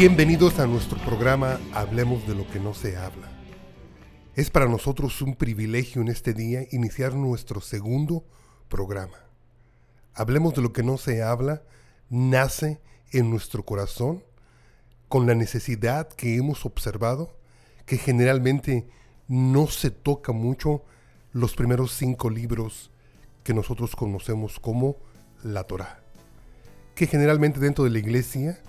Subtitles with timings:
[0.00, 3.30] Bienvenidos a nuestro programa Hablemos de lo que no se habla.
[4.34, 8.24] Es para nosotros un privilegio en este día iniciar nuestro segundo
[8.70, 9.18] programa.
[10.14, 11.64] Hablemos de lo que no se habla
[12.08, 12.80] nace
[13.12, 14.24] en nuestro corazón
[15.08, 17.36] con la necesidad que hemos observado
[17.84, 18.88] que generalmente
[19.28, 20.82] no se toca mucho
[21.32, 22.90] los primeros cinco libros
[23.44, 24.96] que nosotros conocemos como
[25.42, 26.00] la Torah,
[26.94, 28.62] que generalmente dentro de la iglesia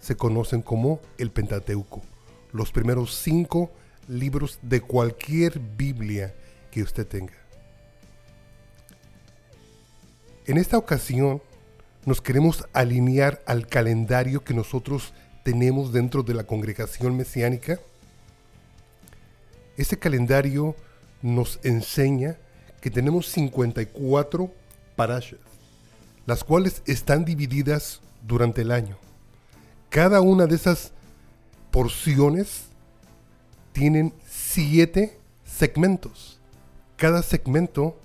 [0.00, 2.02] se conocen como el Pentateuco,
[2.52, 3.70] los primeros cinco
[4.08, 6.34] libros de cualquier Biblia
[6.70, 7.34] que usted tenga.
[10.46, 11.42] En esta ocasión
[12.06, 17.78] nos queremos alinear al calendario que nosotros tenemos dentro de la congregación mesiánica.
[19.76, 20.74] Este calendario
[21.20, 22.36] nos enseña
[22.80, 24.50] que tenemos 54
[24.96, 25.38] parashas,
[26.26, 28.96] las cuales están divididas durante el año.
[29.90, 30.92] Cada una de esas
[31.70, 32.66] porciones
[33.72, 36.38] tienen siete segmentos.
[36.96, 37.96] Cada segmento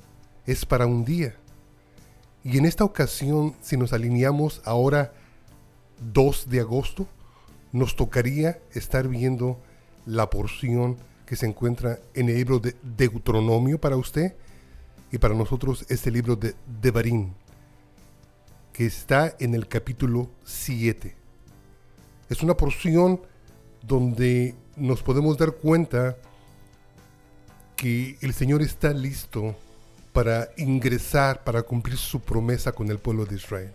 [0.46, 1.36] es para un día.
[2.44, 5.14] Y en esta ocasión, si nos alineamos ahora
[6.14, 7.08] 2 de agosto,
[7.72, 9.60] nos tocaría estar viendo
[10.06, 14.36] la porción que se encuentra en el libro de Deuteronomio para usted
[15.12, 17.34] y para nosotros es el libro de Devarim,
[18.72, 21.23] que está en el capítulo 7.
[22.30, 23.22] Es una porción
[23.82, 26.18] donde nos podemos dar cuenta
[27.76, 29.56] que el Señor está listo
[30.14, 33.72] para ingresar, para cumplir su promesa con el pueblo de Israel.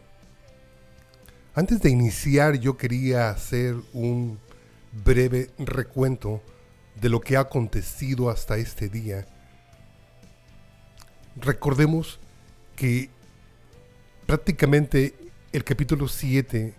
[1.55, 4.39] Antes de iniciar yo quería hacer un
[5.05, 6.41] breve recuento
[7.01, 9.27] de lo que ha acontecido hasta este día.
[11.37, 12.19] Recordemos
[12.77, 13.11] que
[14.27, 15.15] prácticamente
[15.53, 16.75] el capítulo 7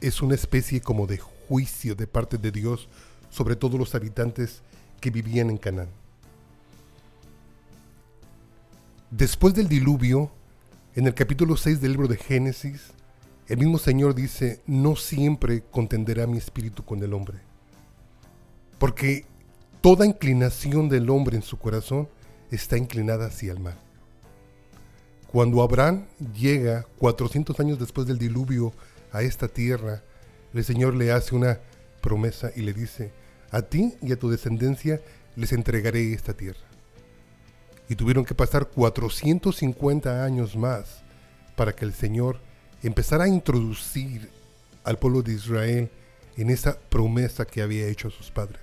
[0.00, 2.88] es una especie como de juicio de parte de Dios
[3.30, 4.62] sobre todos los habitantes
[5.00, 5.88] que vivían en Canaán.
[9.10, 10.30] Después del diluvio,
[10.94, 12.92] en el capítulo 6 del libro de Génesis,
[13.46, 17.38] el mismo Señor dice, no siempre contenderá mi espíritu con el hombre.
[18.78, 19.24] Porque
[19.80, 22.08] toda inclinación del hombre en su corazón
[22.50, 23.78] está inclinada hacia el mal.
[25.32, 26.04] Cuando Abraham
[26.34, 28.72] llega 400 años después del diluvio
[29.12, 30.02] a esta tierra,
[30.54, 31.60] el Señor le hace una
[32.00, 33.12] promesa y le dice,
[33.50, 35.00] a ti y a tu descendencia
[35.36, 36.60] les entregaré esta tierra.
[37.88, 41.02] Y tuvieron que pasar 450 años más
[41.56, 42.40] para que el Señor
[42.82, 44.30] empezara a introducir
[44.84, 45.90] al pueblo de Israel
[46.36, 48.60] en esa promesa que había hecho a sus padres.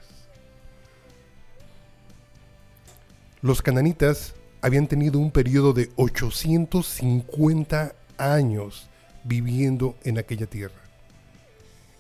[3.42, 8.90] Los cananitas habían tenido un periodo de 850 años
[9.26, 10.86] viviendo en aquella tierra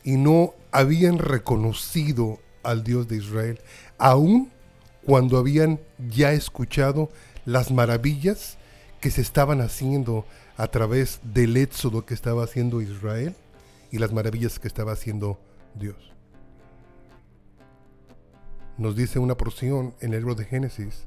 [0.06, 3.60] y no habían reconocido al Dios de Israel,
[3.98, 4.52] aun
[5.04, 7.10] cuando habían ya escuchado
[7.46, 8.58] las maravillas
[9.02, 10.26] que se estaban haciendo
[10.58, 13.36] a través del éxodo que estaba haciendo Israel
[13.92, 15.40] y las maravillas que estaba haciendo
[15.74, 15.96] Dios.
[18.78, 21.06] Nos dice una porción en el libro de Génesis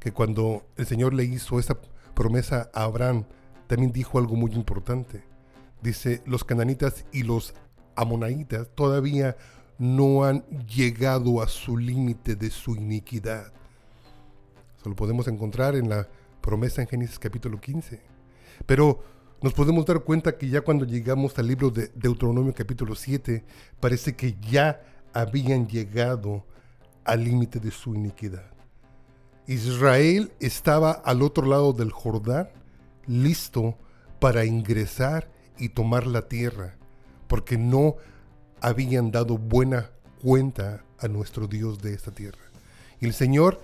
[0.00, 1.78] que cuando el Señor le hizo esa
[2.14, 3.24] promesa a Abraham,
[3.66, 5.29] también dijo algo muy importante.
[5.82, 7.54] Dice, los cananitas y los
[7.96, 9.36] amonaitas todavía
[9.78, 13.52] no han llegado a su límite de su iniquidad.
[14.78, 16.06] Eso lo podemos encontrar en la
[16.40, 18.00] promesa en Génesis capítulo 15.
[18.66, 19.02] Pero
[19.42, 23.42] nos podemos dar cuenta que ya cuando llegamos al libro de Deuteronomio capítulo 7,
[23.80, 24.82] parece que ya
[25.14, 26.44] habían llegado
[27.04, 28.50] al límite de su iniquidad.
[29.46, 32.50] Israel estaba al otro lado del Jordán,
[33.06, 33.76] listo
[34.20, 36.76] para ingresar y tomar la tierra,
[37.28, 37.96] porque no
[38.60, 39.90] habían dado buena
[40.20, 42.42] cuenta a nuestro Dios de esta tierra.
[43.00, 43.60] Y el Señor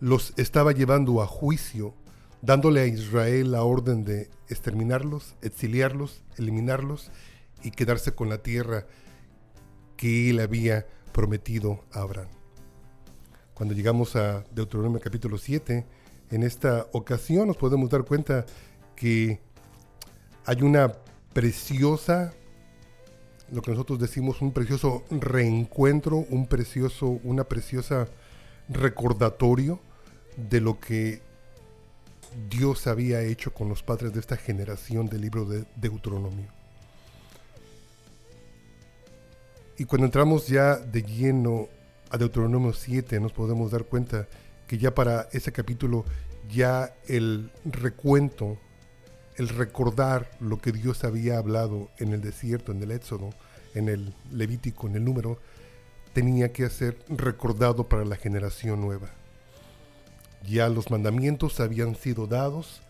[0.00, 1.94] los estaba llevando a juicio
[2.42, 7.10] dándole a Israel la orden de exterminarlos, exiliarlos, eliminarlos
[7.62, 8.86] y quedarse con la tierra
[9.96, 12.28] que él había prometido a Abraham.
[13.54, 15.86] Cuando llegamos a Deuteronomio capítulo 7,
[16.30, 18.44] en esta ocasión nos podemos dar cuenta
[18.96, 19.40] que
[20.44, 20.92] hay una
[21.32, 22.34] preciosa,
[23.50, 28.08] lo que nosotros decimos, un precioso reencuentro, un precioso, una preciosa
[28.68, 29.80] recordatorio
[30.36, 31.20] de lo que
[32.48, 36.48] Dios había hecho con los padres de esta generación del libro de Deuteronomio.
[39.78, 41.68] Y cuando entramos ya de lleno
[42.10, 44.28] a Deuteronomio 7, nos podemos dar cuenta
[44.66, 46.04] que ya para ese capítulo
[46.48, 48.58] ya el recuento,
[49.36, 53.30] el recordar lo que Dios había hablado en el desierto, en el Éxodo,
[53.74, 55.38] en el Levítico, en el número,
[56.12, 59.08] tenía que ser recordado para la generación nueva.
[60.46, 62.82] Ya los mandamientos habían sido dados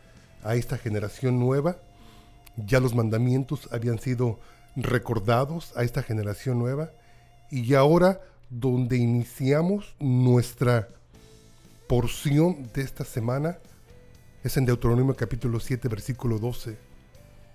[0.42, 1.76] a esta generación nueva,
[2.56, 4.40] ya los mandamientos habían sido
[4.74, 6.90] recordados a esta generación nueva,
[7.50, 10.88] y ahora donde iniciamos nuestra
[11.88, 13.58] porción de esta semana
[14.42, 16.76] es en Deuteronomio capítulo 7 versículo 12,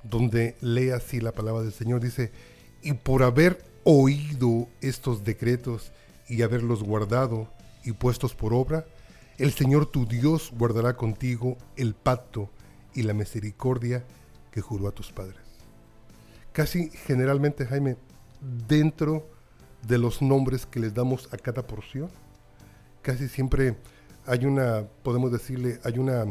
[0.04, 2.32] donde lee así la palabra del Señor, dice,
[2.82, 5.92] y por haber oído estos decretos
[6.30, 7.50] y haberlos guardado
[7.84, 8.86] y puestos por obra,
[9.38, 12.50] el Señor tu Dios guardará contigo el pacto
[12.94, 14.06] y la misericordia
[14.52, 15.38] que juró a tus padres.
[16.54, 17.98] Casi generalmente, Jaime,
[18.68, 19.28] dentro
[19.86, 22.10] de los nombres que les damos a cada porción,
[23.02, 23.76] casi siempre
[24.26, 26.26] hay una, podemos decirle, hay una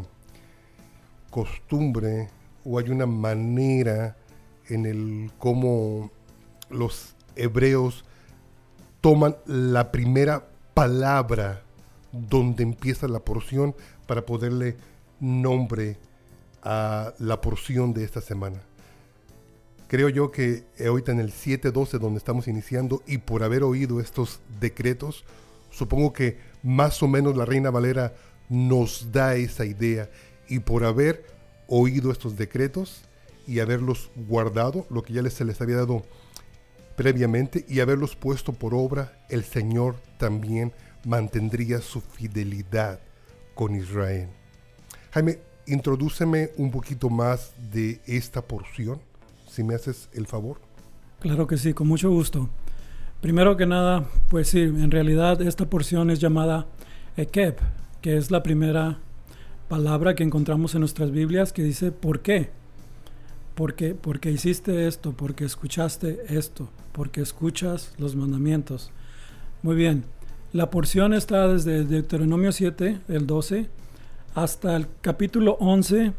[1.36, 2.30] costumbre
[2.64, 4.16] o hay una manera
[4.70, 6.10] en el cómo
[6.70, 8.06] los hebreos
[9.02, 11.60] toman la primera palabra
[12.10, 13.74] donde empieza la porción
[14.06, 14.78] para poderle
[15.20, 15.98] nombre
[16.62, 18.62] a la porción de esta semana.
[19.88, 24.40] Creo yo que ahorita en el 7.12 donde estamos iniciando y por haber oído estos
[24.58, 25.26] decretos,
[25.68, 28.14] supongo que más o menos la Reina Valera
[28.48, 30.08] nos da esa idea
[30.48, 31.24] y por haber
[31.68, 33.02] oído estos decretos
[33.46, 36.02] y haberlos guardado, lo que ya se les había dado
[36.96, 40.72] previamente y haberlos puesto por obra, el Señor también
[41.04, 43.00] mantendría su fidelidad
[43.54, 44.28] con Israel.
[45.12, 49.00] Jaime, introdúceme un poquito más de esta porción,
[49.48, 50.60] si me haces el favor.
[51.20, 52.48] Claro que sí, con mucho gusto.
[53.20, 56.66] Primero que nada, pues sí, en realidad esta porción es llamada
[57.16, 57.56] Ekeb,
[58.02, 59.00] que es la primera
[59.68, 62.50] palabra que encontramos en nuestras Biblias que dice ¿por qué?
[63.54, 68.90] Porque, porque hiciste esto, porque escuchaste esto, porque escuchas los mandamientos.
[69.62, 70.04] Muy bien,
[70.52, 73.68] la porción está desde Deuteronomio 7, el 12,
[74.34, 76.12] hasta el capítulo 11,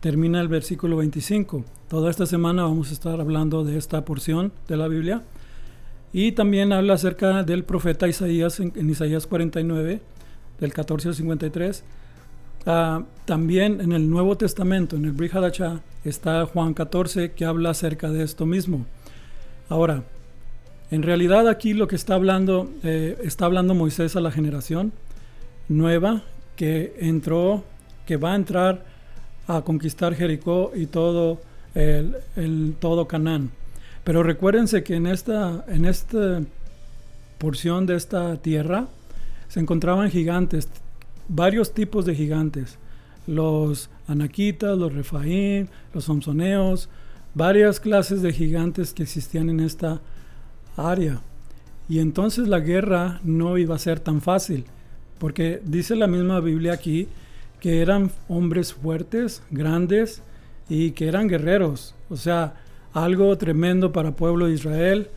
[0.00, 1.64] termina el versículo 25.
[1.88, 5.22] Toda esta semana vamos a estar hablando de esta porción de la Biblia.
[6.12, 10.00] Y también habla acerca del profeta Isaías en, Isaías 49,
[10.60, 11.84] del 14 al 53
[12.66, 15.32] Ah, también en el Nuevo Testamento, en el Brit
[16.04, 18.86] está Juan 14 que habla acerca de esto mismo.
[19.68, 20.04] Ahora,
[20.90, 24.92] en realidad aquí lo que está hablando, eh, está hablando Moisés a la generación
[25.68, 26.22] nueva
[26.56, 27.64] que entró,
[28.06, 28.84] que va a entrar
[29.46, 31.40] a conquistar Jericó y todo
[31.74, 33.50] el, todo Canaán.
[34.04, 36.42] Pero recuérdense que en esta, en esta
[37.38, 38.88] porción de esta tierra
[39.48, 40.68] se encontraban gigantes,
[41.28, 42.78] varios tipos de gigantes.
[43.26, 46.88] Los anaquitas, los refaín, los somsoneos,
[47.34, 50.00] varias clases de gigantes que existían en esta
[50.76, 51.20] área.
[51.88, 54.64] Y entonces la guerra no iba a ser tan fácil,
[55.18, 57.08] porque dice la misma Biblia aquí
[57.60, 60.22] que eran hombres fuertes, grandes
[60.68, 61.94] y que eran guerreros.
[62.10, 62.54] O sea,
[62.92, 65.08] algo tremendo para el pueblo de Israel.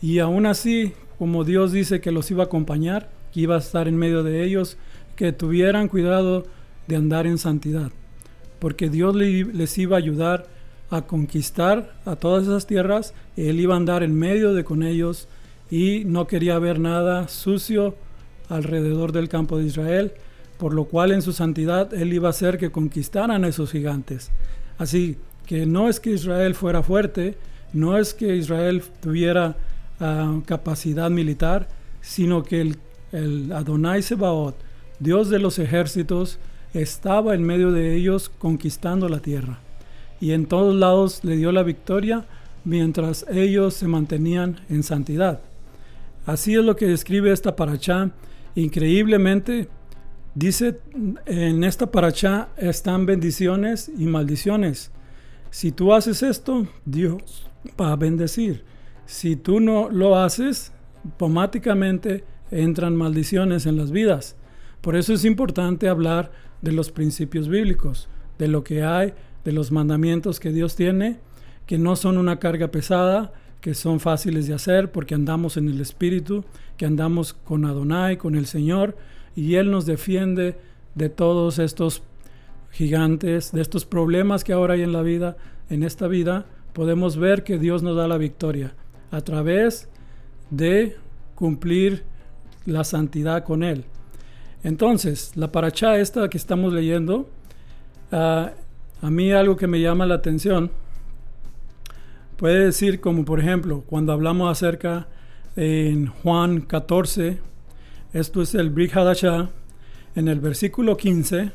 [0.00, 3.88] Y aún así, como Dios dice que los iba a acompañar, que iba a estar
[3.88, 4.76] en medio de ellos,
[5.16, 6.44] que tuvieran cuidado
[6.86, 7.90] de andar en santidad,
[8.58, 10.46] porque Dios les iba a ayudar
[10.90, 15.26] a conquistar a todas esas tierras, Él iba a andar en medio de con ellos
[15.70, 17.94] y no quería ver nada sucio
[18.50, 20.12] alrededor del campo de Israel,
[20.58, 24.30] por lo cual en su santidad Él iba a hacer que conquistaran a esos gigantes.
[24.76, 25.16] Así
[25.46, 27.36] que no es que Israel fuera fuerte,
[27.72, 29.56] no es que Israel tuviera
[29.98, 31.68] ah, capacidad militar,
[32.02, 32.76] sino que el,
[33.12, 34.56] el Adonai Sebaot,
[35.02, 36.38] Dios de los ejércitos
[36.74, 39.58] estaba en medio de ellos conquistando la tierra.
[40.20, 42.24] Y en todos lados le dio la victoria
[42.64, 45.40] mientras ellos se mantenían en santidad.
[46.24, 48.12] Así es lo que describe esta paracha.
[48.54, 49.68] Increíblemente,
[50.36, 50.78] dice
[51.26, 54.92] en esta paracha están bendiciones y maldiciones.
[55.50, 58.64] Si tú haces esto, Dios va a bendecir.
[59.04, 60.70] Si tú no lo haces,
[61.04, 64.36] automáticamente entran maldiciones en las vidas.
[64.82, 68.08] Por eso es importante hablar de los principios bíblicos,
[68.38, 71.20] de lo que hay, de los mandamientos que Dios tiene,
[71.66, 75.80] que no son una carga pesada, que son fáciles de hacer porque andamos en el
[75.80, 76.44] Espíritu,
[76.76, 78.96] que andamos con Adonai, con el Señor,
[79.36, 80.56] y Él nos defiende
[80.96, 82.02] de todos estos
[82.72, 85.36] gigantes, de estos problemas que ahora hay en la vida,
[85.70, 88.74] en esta vida, podemos ver que Dios nos da la victoria
[89.12, 89.88] a través
[90.50, 90.96] de
[91.36, 92.02] cumplir
[92.66, 93.84] la santidad con Él.
[94.64, 97.28] Entonces, la paracha esta que estamos leyendo,
[98.10, 98.52] ah,
[99.00, 100.70] a mí algo que me llama la atención,
[102.42, 105.06] Puede decir como por ejemplo cuando hablamos acerca
[105.54, 107.38] en Juan 14,
[108.12, 109.48] esto es el Brit Hadashah,
[110.16, 111.52] en el versículo 15,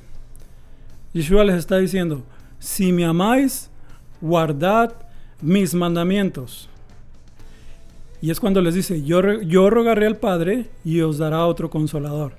[1.11, 2.23] Yeshua les está diciendo,
[2.57, 3.69] si me amáis,
[4.21, 4.93] guardad
[5.41, 6.69] mis mandamientos.
[8.21, 12.31] Y es cuando les dice, yo, yo rogaré al Padre y os dará otro consolador.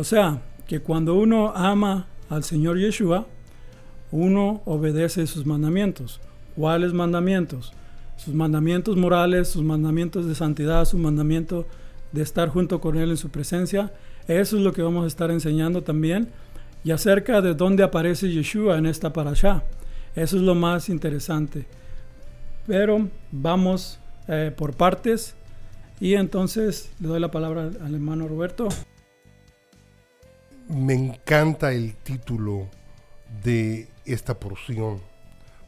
[0.00, 3.26] O sea, que cuando uno ama al Señor Yeshua,
[4.10, 6.22] uno obedece sus mandamientos.
[6.56, 7.74] ¿Cuáles mandamientos?
[8.16, 11.66] Sus mandamientos morales, sus mandamientos de santidad, su mandamiento
[12.12, 13.92] de estar junto con Él en su presencia.
[14.26, 16.30] Eso es lo que vamos a estar enseñando también.
[16.82, 19.64] Y acerca de dónde aparece Yeshua en esta parasha.
[20.16, 21.66] Eso es lo más interesante.
[22.66, 25.34] Pero vamos eh, por partes.
[26.00, 28.68] Y entonces le doy la palabra al hermano Roberto.
[30.70, 32.68] Me encanta el título
[33.42, 35.00] de esta porción,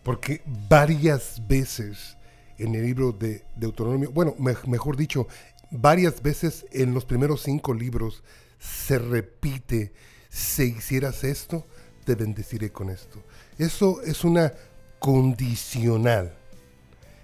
[0.04, 2.16] porque varias veces
[2.56, 5.26] en el libro de Deuteronomio, bueno, mejor dicho,
[5.72, 8.22] varias veces en los primeros cinco libros
[8.60, 9.92] se repite,
[10.28, 11.66] si hicieras esto,
[12.04, 13.24] te bendeciré con esto.
[13.58, 14.52] Eso es una
[15.00, 16.32] condicional.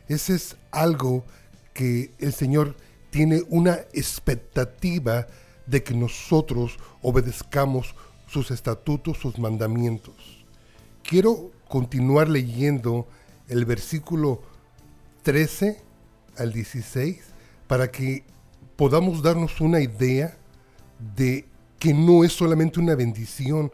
[0.09, 1.25] Ese es algo
[1.75, 2.75] que el Señor
[3.11, 5.29] tiene una expectativa
[5.69, 7.95] de que nosotros obedezcamos
[8.27, 10.15] sus estatutos, sus mandamientos.
[11.03, 13.07] Quiero continuar leyendo
[13.49, 14.43] el versículo
[15.23, 15.81] 13
[16.37, 17.19] al 16
[17.67, 18.25] para que
[18.77, 20.37] podamos darnos una idea
[21.17, 21.47] de
[21.79, 23.73] que no es solamente una bendición,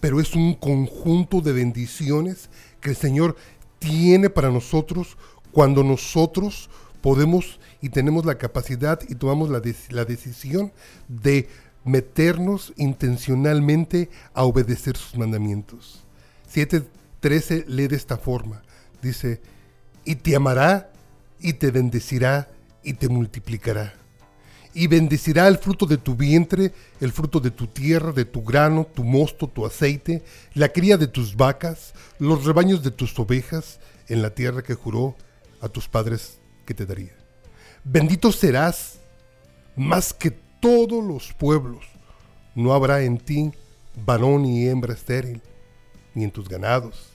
[0.00, 2.48] pero es un conjunto de bendiciones
[2.80, 3.36] que el Señor
[3.78, 5.16] tiene para nosotros
[5.52, 9.60] cuando nosotros podemos y tenemos la capacidad y tomamos la,
[9.90, 10.72] la decisión
[11.06, 11.50] de
[11.84, 16.02] meternos intencionalmente a obedecer sus mandamientos.
[16.50, 18.62] 7.13 lee de esta forma.
[19.02, 19.42] Dice,
[20.06, 20.90] y te amará
[21.38, 22.48] y te bendecirá
[22.82, 23.92] y te multiplicará.
[24.72, 26.72] Y bendecirá el fruto de tu vientre,
[27.02, 30.22] el fruto de tu tierra, de tu grano, tu mosto, tu aceite,
[30.54, 35.16] la cría de tus vacas, los rebaños de tus ovejas, en la tierra que juró
[35.60, 37.23] a tus padres que te daría.
[37.84, 38.98] Bendito serás
[39.76, 41.84] más que todos los pueblos.
[42.54, 43.52] No habrá en ti
[44.06, 45.42] varón ni hembra estéril,
[46.14, 47.10] ni en tus ganados.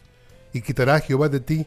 [0.54, 1.66] Y quitará Jehová de ti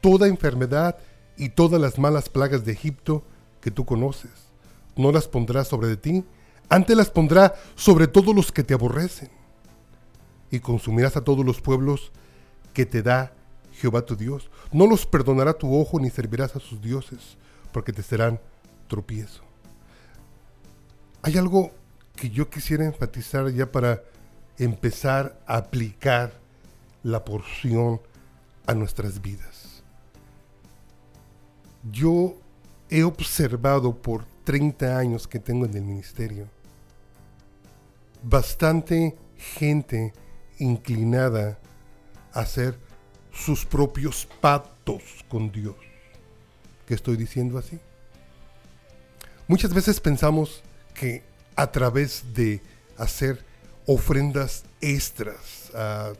[0.00, 0.96] toda enfermedad
[1.36, 3.24] y todas las malas plagas de Egipto
[3.60, 4.30] que tú conoces.
[4.94, 6.24] No las pondrá sobre de ti,
[6.68, 9.30] antes las pondrá sobre todos los que te aborrecen.
[10.52, 12.12] Y consumirás a todos los pueblos
[12.72, 13.32] que te da
[13.72, 14.48] Jehová tu Dios.
[14.70, 17.36] No los perdonará tu ojo ni servirás a sus dioses,
[17.74, 18.40] porque te serán
[18.86, 19.42] tropiezo.
[21.22, 21.72] Hay algo
[22.14, 24.00] que yo quisiera enfatizar ya para
[24.58, 26.32] empezar a aplicar
[27.02, 28.00] la porción
[28.66, 29.82] a nuestras vidas.
[31.90, 32.36] Yo
[32.88, 36.46] he observado por 30 años que tengo en el ministerio
[38.22, 40.12] bastante gente
[40.60, 41.58] inclinada
[42.32, 42.78] a hacer
[43.32, 45.93] sus propios pactos con Dios.
[46.86, 47.78] ¿Qué estoy diciendo así?
[49.46, 50.62] Muchas veces pensamos
[50.94, 51.22] que
[51.56, 52.60] a través de
[52.96, 53.44] hacer
[53.86, 56.12] ofrendas extras a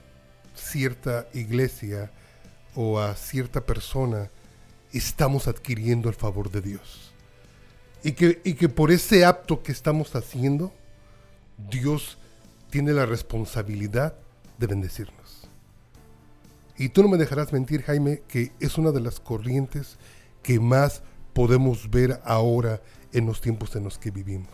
[0.54, 2.11] cierta iglesia
[2.75, 4.30] o a cierta persona,
[4.92, 7.12] estamos adquiriendo el favor de Dios.
[8.02, 10.73] Y que, y que por ese acto que estamos haciendo,
[11.71, 12.18] Dios
[12.71, 14.14] tiene la responsabilidad
[14.59, 15.49] de bendecirnos.
[16.76, 19.97] Y tú no me dejarás mentir, Jaime, que es una de las corrientes
[20.45, 22.81] que más podemos ver ahora
[23.13, 24.53] en los tiempos en los que vivimos.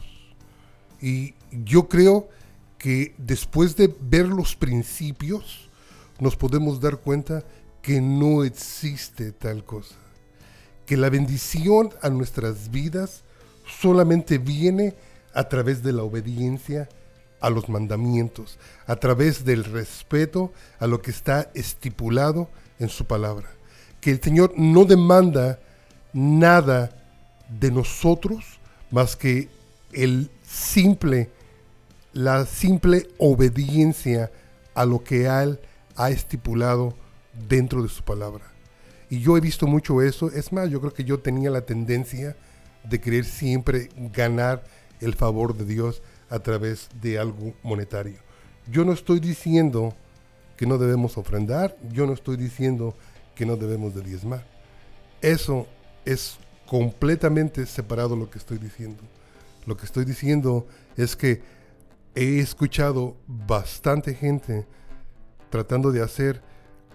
[1.02, 2.30] Y yo creo
[2.78, 5.68] que después de ver los principios,
[6.18, 7.44] nos podemos dar cuenta
[7.82, 9.94] que no existe tal cosa.
[10.86, 13.22] Que la bendición a nuestras vidas
[13.80, 14.94] solamente viene
[15.34, 16.88] a través de la obediencia
[17.40, 23.50] a los mandamientos, a través del respeto a lo que está estipulado en su palabra.
[24.00, 25.58] Que el Señor no demanda
[26.12, 26.90] nada
[27.48, 29.48] de nosotros más que
[29.92, 31.30] el simple,
[32.12, 34.30] la simple obediencia
[34.74, 35.60] a lo que Él
[35.96, 36.94] ha estipulado
[37.48, 38.44] dentro de su palabra.
[39.08, 40.30] Y yo he visto mucho eso.
[40.30, 42.36] Es más, yo creo que yo tenía la tendencia
[42.84, 44.62] de querer siempre ganar
[45.00, 48.18] el favor de Dios a través de algo monetario.
[48.70, 49.94] Yo no estoy diciendo
[50.56, 52.94] que no debemos ofrendar, yo no estoy diciendo
[53.34, 54.44] que no debemos de diezmar.
[55.20, 55.66] Eso
[56.04, 59.02] es completamente separado lo que estoy diciendo.
[59.66, 60.66] Lo que estoy diciendo
[60.96, 61.42] es que
[62.14, 64.66] he escuchado bastante gente
[65.50, 66.42] tratando de hacer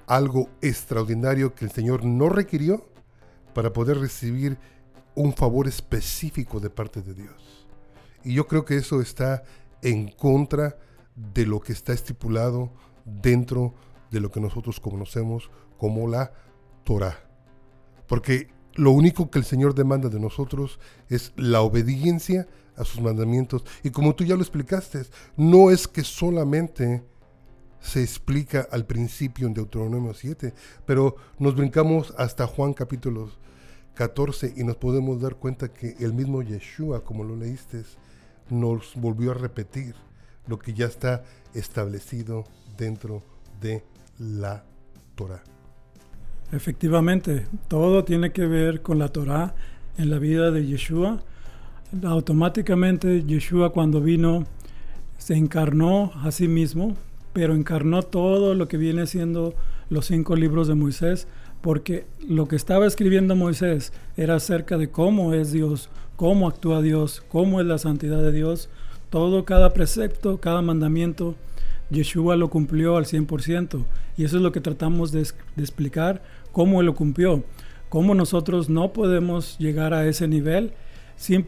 [0.07, 2.85] algo extraordinario que el Señor no requirió,
[3.55, 4.57] para poder recibir
[5.15, 7.65] un favor específico de parte de Dios.
[8.23, 9.43] Y yo creo que eso está
[9.81, 10.77] en contra
[11.15, 12.73] de lo que está estipulado
[13.05, 13.73] dentro
[14.11, 16.33] de lo que nosotros conocemos como la
[16.83, 17.17] Torah.
[18.07, 20.79] Porque lo único que el Señor demanda de nosotros
[21.09, 23.63] es la obediencia a sus mandamientos.
[23.83, 25.03] Y como tú ya lo explicaste,
[25.37, 27.03] no es que solamente
[27.79, 30.53] se explica al principio en Deuteronomio 7,
[30.85, 33.29] pero nos brincamos hasta Juan capítulo
[33.93, 37.83] 14 y nos podemos dar cuenta que el mismo Yeshua, como lo leíste,
[38.49, 39.95] nos volvió a repetir
[40.47, 42.43] lo que ya está establecido
[42.77, 43.23] dentro
[43.61, 43.83] de
[44.17, 44.65] la
[45.15, 45.54] Torah.
[46.51, 49.55] Efectivamente, todo tiene que ver con la Torah
[49.97, 51.21] en la vida de Yeshua.
[52.03, 54.45] Automáticamente Yeshua cuando vino
[55.17, 56.95] se encarnó a sí mismo,
[57.33, 59.55] pero encarnó todo lo que viene siendo
[59.89, 61.27] los cinco libros de Moisés,
[61.61, 67.23] porque lo que estaba escribiendo Moisés era acerca de cómo es Dios, cómo actúa Dios,
[67.27, 68.69] cómo es la santidad de Dios,
[69.09, 71.35] todo, cada precepto, cada mandamiento,
[71.89, 73.85] Yeshua lo cumplió al 100%.
[74.17, 75.21] Y eso es lo que tratamos de,
[75.57, 77.43] explicar, cómo lo cumplió,
[77.89, 80.73] cómo nosotros no podemos llegar a ese nivel,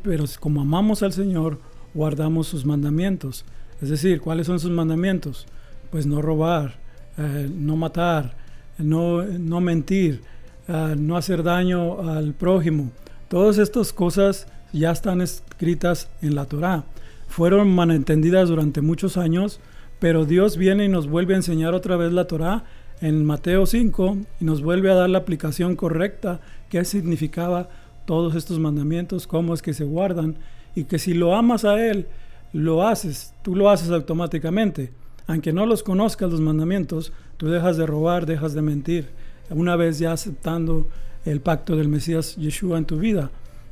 [0.03, 1.59] pero como amamos al Señor,
[1.93, 3.45] guardamos sus mandamientos.
[3.81, 5.45] Es decir, ¿cuáles son sus mandamientos?
[5.91, 6.79] Pues no robar,
[7.17, 8.35] eh, no matar,
[8.77, 10.21] no, no mentir,
[10.67, 12.91] uh, no hacer daño al prójimo.
[13.27, 16.83] Todas estas cosas ya están escritas en la Torá.
[17.27, 19.59] Fueron malentendidas durante muchos años,
[19.99, 22.63] pero Dios viene y nos vuelve a enseñar otra vez la Torá
[23.01, 27.69] en Mateo 5 y nos vuelve a dar la aplicación correcta, qué significaba
[28.05, 30.37] todos estos mandamientos, cómo es que se guardan
[30.75, 32.07] y que si lo amas a Él,
[32.53, 34.91] lo haces, tú lo haces automáticamente.
[35.27, 39.09] Aunque no los conozcas los mandamientos, tú dejas de robar, dejas de mentir.
[39.49, 40.87] Una vez ya aceptando
[41.25, 43.31] el pacto del Mesías Yeshua en tu vida,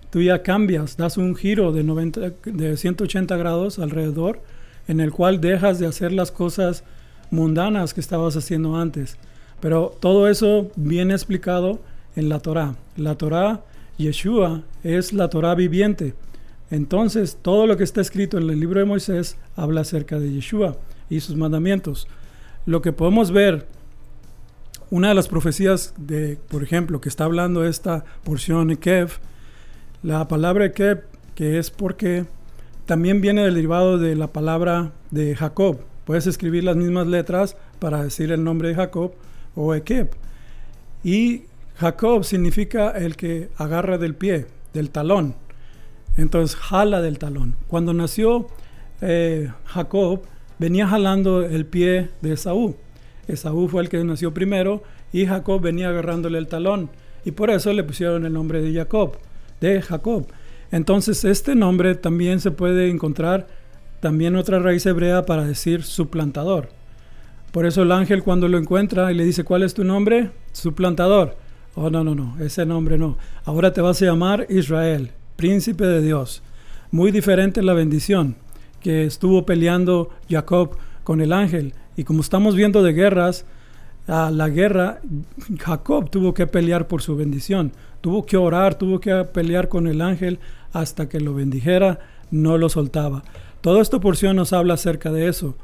[0.10, 4.42] tú ya cambias, das un giro de, 90, de 180 grados alrededor,
[4.88, 6.84] en el cual dejas de hacer las cosas
[7.32, 9.18] mundanas que estabas haciendo antes.
[9.60, 11.80] Pero todo eso viene explicado
[12.16, 12.76] en la Torah.
[12.98, 13.64] La Torah,
[13.98, 16.14] Yeshua, es la Torah viviente.
[16.72, 20.78] Entonces, todo lo que está escrito en el libro de Moisés habla acerca de Yeshua
[21.10, 22.08] y sus mandamientos.
[22.66, 23.68] Lo que podemos ver,
[24.90, 29.12] una de las profecías de, por ejemplo, que está hablando esta porción de Kev,
[30.04, 31.04] la palabra Kev,
[31.36, 32.26] que es porque
[32.86, 35.80] también viene derivado de la palabra de Jacob.
[36.06, 39.14] Puedes escribir las mismas letras para decir el nombre de Jacob
[39.56, 40.12] o Ekeb.
[41.04, 41.44] Y
[41.78, 45.36] Jacob significa el que agarra del pie, del talón.
[46.18, 47.56] Entonces jala del talón.
[47.68, 48.48] Cuando nació
[49.02, 50.22] eh, Jacob,
[50.60, 52.76] venía jalando el pie de Esaú.
[53.28, 56.90] Esaú fue el que nació primero y Jacob venía agarrándole el talón.
[57.26, 59.18] Y por eso le pusieron el nombre de Jacob,
[59.60, 60.28] de Jacob.
[60.72, 63.48] Entonces este nombre también se puede encontrar
[64.00, 66.70] también otra raíz hebrea para decir suplantador.
[67.52, 70.32] Por eso el ángel cuando lo encuentra y le dice, ¿cuál es tu nombre?
[70.52, 71.38] Suplantador.
[71.76, 73.18] Oh, no, no, no, ese nombre no.
[73.44, 76.44] Ahora te vas a llamar Israel, príncipe de Dios.
[76.92, 78.36] Muy diferente la bendición
[78.82, 81.74] que estuvo peleando Jacob con el ángel.
[81.98, 83.46] Y como estamos viendo de guerras,
[84.08, 85.00] a la guerra,
[85.60, 87.72] Jacob tuvo que pelear por su bendición.
[88.02, 90.40] Tuvo que orar, tuvo que pelear con el ángel
[90.74, 93.24] hasta que lo bendijera, no lo soltaba.
[93.62, 95.56] Toda esta porción nos habla acerca de eso.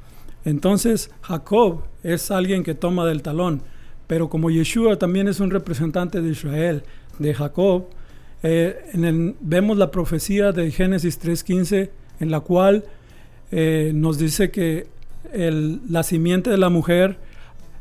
[0.44, 3.62] Entonces, Jacob es alguien que toma del talón,
[4.08, 6.84] pero como Yeshua también es un representante de Israel,
[7.20, 7.86] de Jacob,
[8.44, 8.92] eh,
[9.40, 12.86] vemos la profecía de Génesis 3.15, en la cual
[13.52, 14.88] eh, nos dice que
[15.34, 17.20] la simiente de la mujer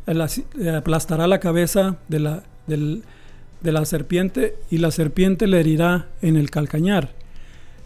[0.06, 6.50] aplastará la cabeza de la, de la serpiente y la serpiente le herirá en el
[6.50, 7.14] calcañar.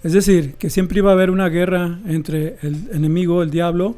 [0.03, 3.97] Es decir, que siempre iba a haber una guerra entre el enemigo, el diablo,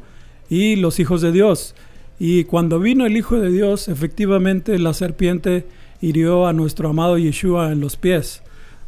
[0.49, 1.75] y los hijos de Dios.
[2.19, 5.65] Y cuando vino el Hijo de Dios, efectivamente la serpiente
[6.01, 8.41] hirió a nuestro amado Yeshua en los pies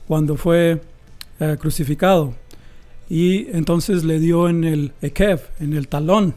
[0.08, 0.82] cuando fue
[1.40, 2.34] eh, crucificado.
[3.10, 6.36] Y entonces le dio en el ekev, en el talón,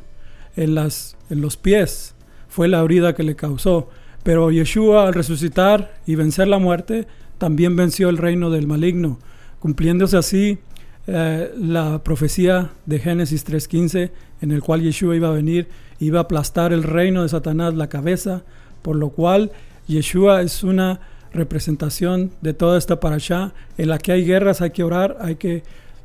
[0.57, 2.15] en, las, en los pies.
[2.53, 3.89] Fue la herida que le causó.
[4.23, 7.07] Pero Yeshua al resucitar y vencer la muerte,
[7.39, 9.19] también venció el reino del maligno,
[9.59, 10.59] cumpliéndose así
[11.07, 14.11] eh, la profecía de Génesis 3.15,
[14.43, 17.89] en el cual Yeshua iba a venir, iba a aplastar el reino de Satanás, la
[17.89, 18.43] cabeza,
[18.83, 19.51] por lo cual
[19.87, 21.01] Yeshua es una
[21.33, 23.55] representación de toda esta parasha.
[23.79, 25.63] En la que hay guerras, hay que orar, hay que,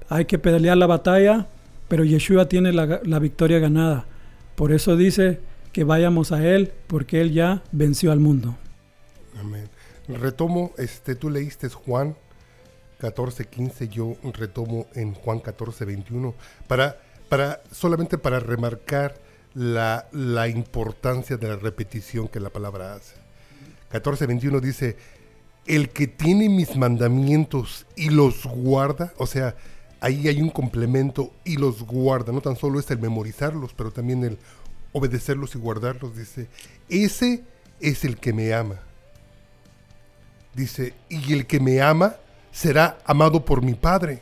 [0.08, 1.48] hay que pelear la batalla,
[1.90, 4.06] pero Yeshua tiene la, la victoria ganada.
[4.56, 5.42] Por eso dice
[5.78, 8.58] que vayamos a Él, porque Él ya venció al mundo.
[9.40, 9.70] Amén.
[10.08, 12.16] Retomo, este, tú leíste Juan
[12.98, 16.34] 14, 15, yo retomo en Juan 14, 21,
[16.68, 19.20] para, para, solamente para remarcar
[19.54, 23.14] la, la importancia de la repetición que la palabra hace.
[23.90, 24.98] 14, 21 dice,
[25.68, 29.56] el que tiene mis mandamientos y los guarda, o sea,
[30.00, 34.24] ahí hay un complemento y los guarda, no tan solo es el memorizarlos, pero también
[34.24, 34.40] el
[34.92, 36.50] obedecerlos y guardarlos, dice,
[36.90, 37.44] ese
[37.80, 38.80] es el que me ama.
[40.54, 42.16] Dice, y el que me ama
[42.52, 44.22] será amado por mi Padre,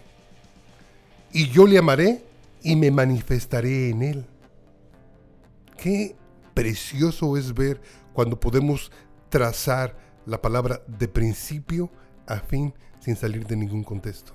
[1.32, 2.24] y yo le amaré
[2.62, 4.26] y me manifestaré en él.
[5.78, 6.16] Qué
[6.54, 7.82] precioso es ver
[8.14, 8.92] cuando podemos
[9.30, 11.92] trazar la palabra de principio
[12.26, 14.34] a fin sin salir de ningún contexto.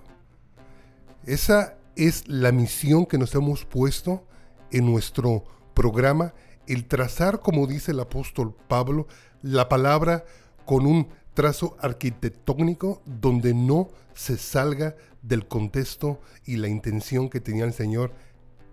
[1.27, 4.27] Esa es la misión que nos hemos puesto
[4.71, 6.35] en nuestro programa,
[6.67, 9.07] el trazar, como dice el apóstol Pablo,
[9.43, 10.25] la palabra
[10.65, 17.65] con un trazo arquitectónico donde no se salga del contexto y la intención que tenía
[17.65, 18.13] el Señor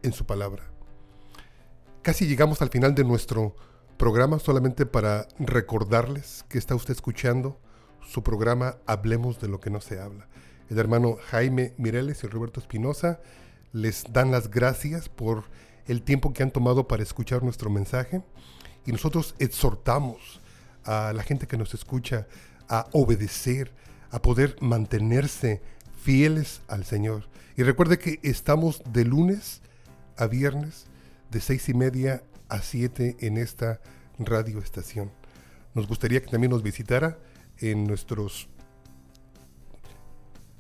[0.04, 0.64] en su palabra.
[2.02, 3.56] Casi llegamos al final de nuestro
[3.98, 7.60] programa solamente para recordarles que está usted escuchando
[8.08, 10.28] su programa Hablemos de lo que no se habla.
[10.70, 13.20] El hermano Jaime Mireles y Roberto Espinosa
[13.74, 15.46] les dan las gracias por
[15.88, 18.22] el tiempo que han tomado para escuchar nuestro mensaje
[18.86, 20.42] y nosotros exhortamos
[20.84, 22.28] a la gente que nos escucha
[22.70, 23.74] a obedecer,
[24.12, 25.62] a poder mantenerse
[26.02, 27.28] fieles al Señor.
[27.58, 29.62] Y recuerde que estamos de lunes
[30.18, 30.86] a viernes
[31.32, 33.82] de seis y media a 7 en esta
[34.20, 35.12] radio estación.
[35.74, 37.18] Nos gustaría que también nos visitara
[37.60, 38.48] en nuestros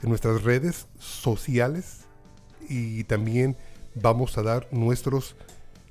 [0.01, 2.05] en nuestras redes sociales
[2.69, 3.57] y también
[4.01, 5.35] vamos a dar nuestros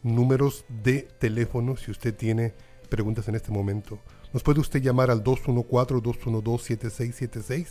[0.02, 2.54] números de teléfono si usted tiene
[2.88, 3.98] preguntas en este momento.
[4.32, 7.66] Nos puede usted llamar al 214-212-7676